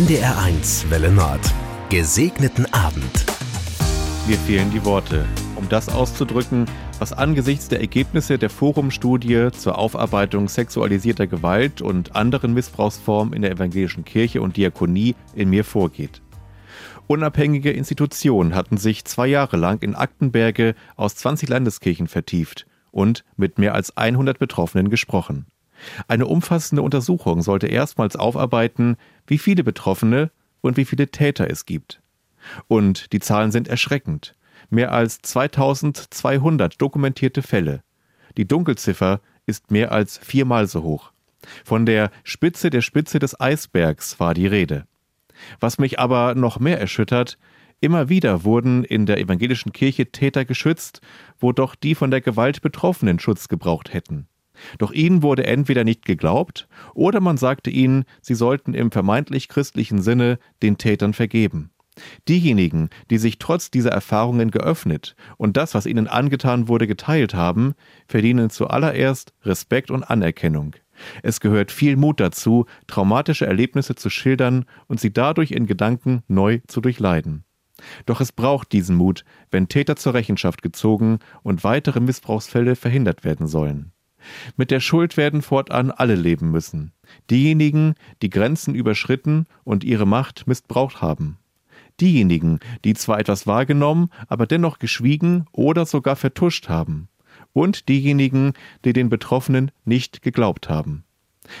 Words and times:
NDR1 0.00 0.88
Welle 0.88 1.12
Nord. 1.12 1.40
Gesegneten 1.90 2.64
Abend. 2.72 3.26
Mir 4.26 4.38
fehlen 4.38 4.70
die 4.70 4.82
Worte, 4.86 5.26
um 5.56 5.68
das 5.68 5.90
auszudrücken, 5.90 6.64
was 6.98 7.12
angesichts 7.12 7.68
der 7.68 7.82
Ergebnisse 7.82 8.38
der 8.38 8.48
Forumstudie 8.48 9.50
zur 9.52 9.76
Aufarbeitung 9.76 10.48
sexualisierter 10.48 11.26
Gewalt 11.26 11.82
und 11.82 12.16
anderen 12.16 12.54
Missbrauchsformen 12.54 13.34
in 13.34 13.42
der 13.42 13.50
evangelischen 13.50 14.06
Kirche 14.06 14.40
und 14.40 14.56
Diakonie 14.56 15.16
in 15.34 15.50
mir 15.50 15.64
vorgeht. 15.64 16.22
Unabhängige 17.06 17.70
Institutionen 17.70 18.54
hatten 18.54 18.78
sich 18.78 19.04
zwei 19.04 19.26
Jahre 19.26 19.58
lang 19.58 19.82
in 19.82 19.94
Aktenberge 19.94 20.76
aus 20.96 21.14
20 21.16 21.50
Landeskirchen 21.50 22.08
vertieft 22.08 22.66
und 22.90 23.22
mit 23.36 23.58
mehr 23.58 23.74
als 23.74 23.98
100 23.98 24.38
Betroffenen 24.38 24.88
gesprochen. 24.88 25.44
Eine 26.08 26.26
umfassende 26.26 26.82
Untersuchung 26.82 27.42
sollte 27.42 27.66
erstmals 27.66 28.16
aufarbeiten, 28.16 28.96
wie 29.26 29.38
viele 29.38 29.64
Betroffene 29.64 30.30
und 30.60 30.76
wie 30.76 30.84
viele 30.84 31.08
Täter 31.08 31.50
es 31.50 31.66
gibt. 31.66 32.00
Und 32.68 33.12
die 33.12 33.20
Zahlen 33.20 33.52
sind 33.52 33.68
erschreckend. 33.68 34.34
Mehr 34.68 34.92
als 34.92 35.20
2200 35.22 36.80
dokumentierte 36.80 37.42
Fälle. 37.42 37.82
Die 38.36 38.46
Dunkelziffer 38.46 39.20
ist 39.46 39.70
mehr 39.70 39.92
als 39.92 40.18
viermal 40.18 40.66
so 40.66 40.82
hoch. 40.82 41.12
Von 41.64 41.86
der 41.86 42.10
Spitze 42.22 42.70
der 42.70 42.82
Spitze 42.82 43.18
des 43.18 43.40
Eisbergs 43.40 44.20
war 44.20 44.34
die 44.34 44.46
Rede. 44.46 44.86
Was 45.58 45.78
mich 45.78 45.98
aber 45.98 46.34
noch 46.34 46.60
mehr 46.60 46.78
erschüttert, 46.78 47.38
immer 47.80 48.08
wieder 48.08 48.44
wurden 48.44 48.84
in 48.84 49.06
der 49.06 49.18
evangelischen 49.18 49.72
Kirche 49.72 50.12
Täter 50.12 50.44
geschützt, 50.44 51.00
wo 51.38 51.52
doch 51.52 51.74
die 51.74 51.94
von 51.94 52.10
der 52.10 52.20
Gewalt 52.20 52.60
Betroffenen 52.60 53.18
Schutz 53.18 53.48
gebraucht 53.48 53.92
hätten. 53.92 54.28
Doch 54.78 54.92
ihnen 54.92 55.22
wurde 55.22 55.46
entweder 55.46 55.84
nicht 55.84 56.04
geglaubt, 56.04 56.68
oder 56.94 57.20
man 57.20 57.36
sagte 57.36 57.70
ihnen, 57.70 58.04
sie 58.20 58.34
sollten 58.34 58.74
im 58.74 58.90
vermeintlich 58.90 59.48
christlichen 59.48 60.02
Sinne 60.02 60.38
den 60.62 60.78
Tätern 60.78 61.12
vergeben. 61.12 61.70
Diejenigen, 62.28 62.88
die 63.10 63.18
sich 63.18 63.38
trotz 63.38 63.70
dieser 63.70 63.90
Erfahrungen 63.90 64.50
geöffnet 64.50 65.16
und 65.36 65.56
das, 65.56 65.74
was 65.74 65.86
ihnen 65.86 66.06
angetan 66.06 66.68
wurde, 66.68 66.86
geteilt 66.86 67.34
haben, 67.34 67.74
verdienen 68.06 68.50
zuallererst 68.50 69.32
Respekt 69.42 69.90
und 69.90 70.04
Anerkennung. 70.04 70.76
Es 71.22 71.40
gehört 71.40 71.72
viel 71.72 71.96
Mut 71.96 72.20
dazu, 72.20 72.66
traumatische 72.86 73.46
Erlebnisse 73.46 73.94
zu 73.94 74.10
schildern 74.10 74.66
und 74.86 75.00
sie 75.00 75.12
dadurch 75.12 75.50
in 75.50 75.66
Gedanken 75.66 76.22
neu 76.28 76.60
zu 76.66 76.80
durchleiden. 76.80 77.44
Doch 78.04 78.20
es 78.20 78.32
braucht 78.32 78.72
diesen 78.72 78.96
Mut, 78.96 79.24
wenn 79.50 79.68
Täter 79.68 79.96
zur 79.96 80.12
Rechenschaft 80.12 80.62
gezogen 80.62 81.18
und 81.42 81.64
weitere 81.64 82.00
Missbrauchsfälle 82.00 82.76
verhindert 82.76 83.24
werden 83.24 83.46
sollen. 83.46 83.92
Mit 84.56 84.70
der 84.70 84.80
Schuld 84.80 85.16
werden 85.16 85.42
fortan 85.42 85.90
alle 85.90 86.14
leben 86.14 86.50
müssen. 86.50 86.92
Diejenigen, 87.30 87.94
die 88.22 88.30
Grenzen 88.30 88.74
überschritten 88.74 89.46
und 89.64 89.84
ihre 89.84 90.06
Macht 90.06 90.46
missbraucht 90.46 91.02
haben. 91.02 91.38
Diejenigen, 92.00 92.60
die 92.84 92.94
zwar 92.94 93.18
etwas 93.18 93.46
wahrgenommen, 93.46 94.10
aber 94.28 94.46
dennoch 94.46 94.78
geschwiegen 94.78 95.46
oder 95.52 95.84
sogar 95.84 96.16
vertuscht 96.16 96.68
haben 96.68 97.08
und 97.52 97.88
diejenigen, 97.88 98.52
die 98.84 98.92
den 98.92 99.08
Betroffenen 99.08 99.70
nicht 99.84 100.22
geglaubt 100.22 100.68
haben. 100.68 101.04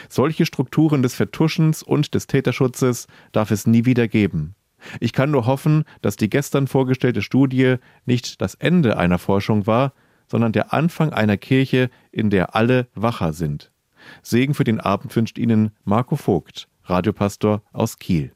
Solche 0.08 0.46
Strukturen 0.46 1.02
des 1.02 1.14
Vertuschens 1.14 1.82
und 1.82 2.14
des 2.14 2.26
Täterschutzes 2.26 3.06
darf 3.32 3.50
es 3.50 3.66
nie 3.66 3.84
wieder 3.84 4.08
geben. 4.08 4.54
Ich 4.98 5.12
kann 5.12 5.30
nur 5.30 5.46
hoffen, 5.46 5.84
dass 6.00 6.16
die 6.16 6.30
gestern 6.30 6.66
vorgestellte 6.66 7.22
Studie 7.22 7.76
nicht 8.06 8.40
das 8.40 8.54
Ende 8.54 8.96
einer 8.96 9.18
Forschung 9.18 9.66
war, 9.66 9.92
sondern 10.30 10.52
der 10.52 10.72
Anfang 10.72 11.12
einer 11.12 11.36
Kirche, 11.36 11.90
in 12.12 12.30
der 12.30 12.54
alle 12.54 12.88
wacher 12.94 13.32
sind. 13.32 13.72
Segen 14.22 14.54
für 14.54 14.64
den 14.64 14.80
Abend 14.80 15.14
wünscht 15.14 15.38
Ihnen 15.38 15.72
Marco 15.84 16.16
Vogt, 16.16 16.68
Radiopastor 16.84 17.62
aus 17.72 17.98
Kiel. 17.98 18.32